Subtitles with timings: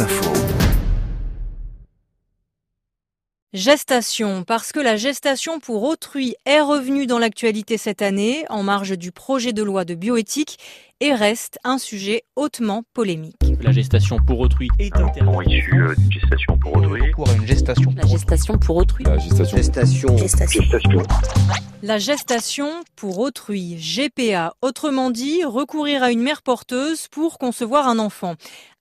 [0.00, 0.32] Info.
[3.52, 8.98] Gestation, parce que la gestation pour autrui est revenue dans l'actualité cette année en marge
[8.98, 10.58] du projet de loi de bioéthique
[10.98, 13.36] et reste un sujet hautement polémique.
[13.60, 17.12] La gestation pour autrui est L'enfant issu euh, d'une gestation pour autrui.
[17.12, 17.94] Pour une gestation.
[17.96, 19.04] La gestation pour autrui.
[19.04, 19.56] La gestation.
[19.56, 20.16] Gestation.
[20.16, 21.02] Gestation.
[21.82, 27.98] La gestation pour autrui, GPA, autrement dit, recourir à une mère porteuse pour concevoir un
[27.98, 28.36] enfant.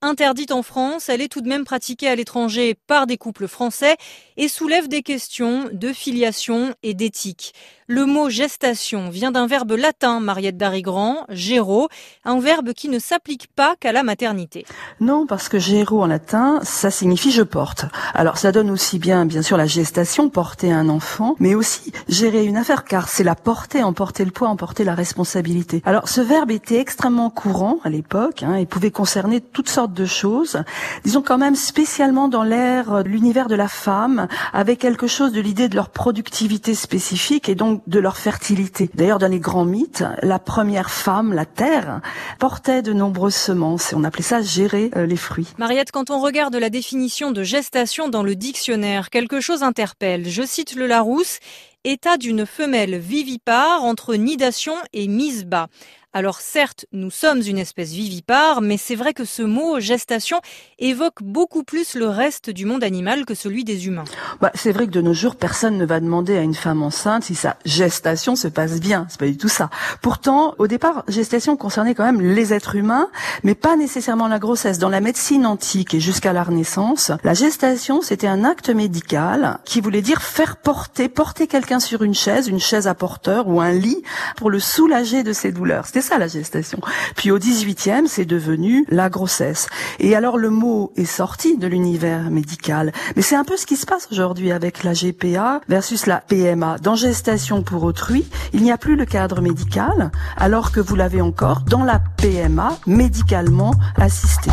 [0.05, 3.95] Interdite en France, elle est tout de même pratiquée à l'étranger par des couples français
[4.35, 7.53] et soulève des questions de filiation et d'éthique.
[7.87, 11.89] Le mot gestation vient d'un verbe latin, Mariette Darigrand, géro,
[12.23, 14.65] un verbe qui ne s'applique pas qu'à la maternité.
[15.01, 17.85] Non, parce que géro en latin, ça signifie je porte.
[18.13, 22.45] Alors ça donne aussi bien, bien sûr, la gestation, porter un enfant, mais aussi gérer
[22.45, 25.81] une affaire, car c'est la porter, emporter le poids, emporter la responsabilité.
[25.85, 30.05] Alors ce verbe était extrêmement courant à l'époque, hein, et pouvait concerner toutes sortes de
[30.05, 30.63] choses.
[31.03, 35.41] Disons quand même spécialement dans l'ère de l'univers de la femme, avec quelque chose de
[35.41, 38.89] l'idée de leur productivité spécifique et donc de leur fertilité.
[38.93, 42.01] D'ailleurs, dans les grands mythes, la première femme, la terre,
[42.39, 45.47] portait de nombreuses semences et on appelait ça gérer euh, les fruits.
[45.57, 50.27] Mariette, quand on regarde la définition de gestation dans le dictionnaire, quelque chose interpelle.
[50.27, 51.39] Je cite le Larousse,
[51.83, 55.67] état d'une femelle vivipare entre nidation et mise bas.
[56.15, 60.41] Alors certes, nous sommes une espèce vivipare, mais c'est vrai que ce mot gestation
[60.77, 64.03] évoque beaucoup plus le reste du monde animal que celui des humains.
[64.39, 67.23] Bah, c'est vrai que de nos jours, personne ne va demander à une femme enceinte
[67.23, 69.07] si sa gestation se passe bien.
[69.09, 69.71] C'est pas du tout ça.
[70.03, 73.09] Pourtant, au départ, gestation concernait quand même les êtres humains,
[73.41, 74.77] mais pas nécessairement la grossesse.
[74.77, 79.81] Dans la médecine antique et jusqu'à la Renaissance, la gestation, c'était un acte médical qui
[79.81, 83.71] voulait dire faire porter, porter quelqu'un sur une chaise, une chaise à porteur ou un
[83.71, 84.03] lit
[84.35, 85.87] pour le soulager de ses douleurs.
[86.03, 86.79] Ça la gestation.
[87.15, 89.67] Puis au 18e, c'est devenu la grossesse.
[89.99, 92.91] Et alors le mot est sorti de l'univers médical.
[93.15, 96.77] Mais c'est un peu ce qui se passe aujourd'hui avec la GPA versus la PMA.
[96.79, 101.21] Dans gestation pour autrui, il n'y a plus le cadre médical, alors que vous l'avez
[101.21, 104.51] encore dans la PMA médicalement assistée.